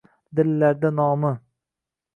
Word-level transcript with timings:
Dillarda 0.39 0.91
nomi 1.03 1.31